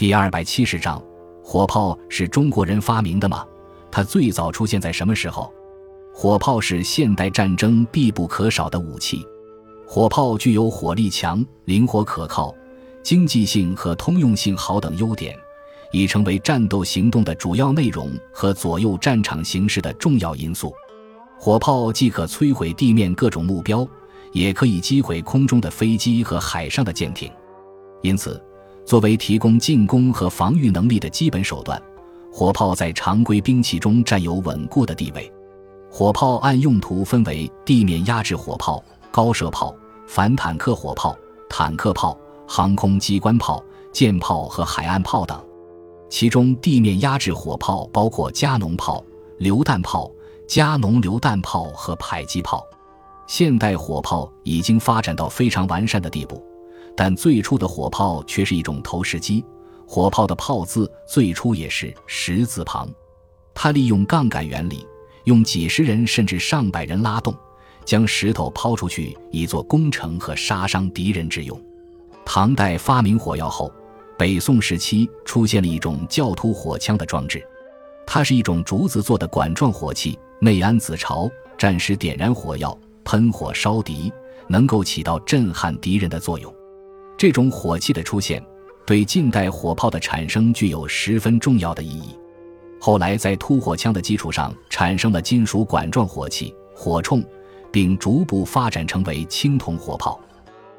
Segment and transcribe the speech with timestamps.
[0.00, 0.98] 第二百七十章，
[1.44, 3.44] 火炮是中国人发明的吗？
[3.92, 5.52] 它最早出现在什么时候？
[6.14, 9.22] 火炮是现代战争必不可少的武器。
[9.86, 12.54] 火炮具有火力强、灵活可靠、
[13.02, 15.36] 经济性和通用性好等优点，
[15.92, 20.72] 已成为战斗行动的主要内容和左右战场形势的重要因素。
[21.38, 23.86] 火炮既可摧毁地面各种目标，
[24.32, 27.30] 也可以击毁空中的飞机和海上的舰艇。
[28.00, 28.42] 因此，
[28.90, 31.80] 作为提供进攻和防御能力的基本手段，
[32.32, 35.32] 火炮在常规兵器中占有稳固的地位。
[35.88, 39.72] 火炮按用途分为地面压制火炮、高射炮、
[40.08, 41.16] 反坦克火炮、
[41.48, 43.62] 坦克炮、航空机关炮、
[43.92, 45.40] 舰炮和海岸炮等。
[46.08, 49.04] 其中，地面压制火炮包括加农炮、
[49.38, 50.10] 榴弹炮。
[50.48, 52.60] 加农榴弹炮和迫击炮，
[53.28, 56.44] 现代火炮已经发展到非常完善的地步，
[57.02, 59.42] 但最初的火炮却是一种投石机。
[59.86, 62.86] 火炮的炮字最初也是石字旁，
[63.54, 64.86] 它利用杠杆原理，
[65.24, 67.34] 用几十人甚至上百人拉动，
[67.86, 71.58] 将石头抛出去，以做攻城和杀伤敌人之用。
[72.22, 73.72] 唐代发明火药后，
[74.18, 77.42] 北宋时期出现了一种教突火枪的装置，
[78.06, 80.18] 它是一种竹子做的管状火器。
[80.38, 84.12] 内安子巢，战时点燃火药，喷火烧敌，
[84.48, 86.54] 能够起到震撼敌人的作用。
[87.20, 88.42] 这种火器的出现，
[88.86, 92.18] 对近代火炮的产生具有十分重要的意义。
[92.80, 97.22] 后来，在突火枪的基础上，产生了金属管状火器火铳，
[97.70, 100.18] 并逐步发展成为青铜火炮。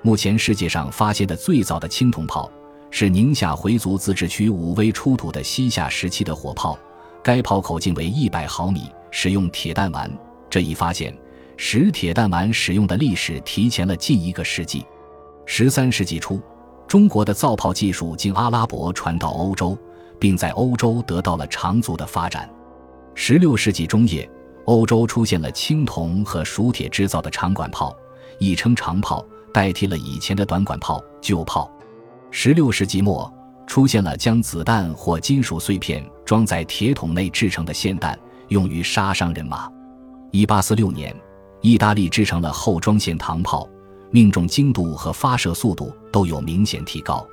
[0.00, 2.48] 目前世界上发现的最早的青铜炮，
[2.88, 6.78] 是宁夏回族自治区武威出土的西夏时期的火炮，
[7.20, 8.82] 该炮口径为一百毫米。
[9.10, 10.08] 使用铁弹丸
[10.48, 11.12] 这一发现，
[11.56, 14.86] 使铁弹丸使用的历史提前了近一个世纪。
[15.50, 16.38] 十三世纪初，
[16.86, 19.76] 中国的造炮技术经阿拉伯传到欧洲，
[20.20, 22.48] 并在欧洲得到了长足的发展。
[23.14, 24.30] 十六世纪中叶，
[24.66, 27.96] 欧洲出现了青铜和熟铁制造的长管炮，
[28.38, 31.68] 亦称长炮，代替了以前的短管炮、旧炮。
[32.30, 33.32] 十六世纪末，
[33.66, 38.16] 出现了将子弹或金属碎片装在铁桶内制成的霰弹。
[38.48, 39.66] 用于杀伤人马。
[40.30, 41.16] 一八四六年，
[41.62, 43.66] 意大利制成了后装线膛炮，
[44.10, 47.26] 命中精度和发射速度都有明显提高。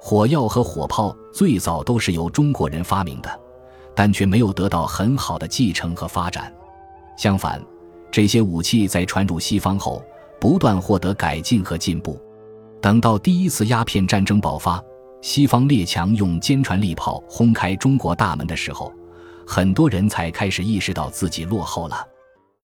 [0.00, 3.40] 火药和火炮最早都是由中国人发明的，
[3.94, 6.52] 但却没有得到很好的继承和发展。
[7.16, 7.60] 相反，
[8.10, 10.02] 这些武器在传入西方后，
[10.40, 12.20] 不断获得改进和进步。
[12.80, 14.82] 等到第一次鸦片战争爆发，
[15.20, 18.92] 西方列强用坚船利炮轰开中国大门的时候。
[19.50, 22.06] 很多人才开始意识到自己落后了。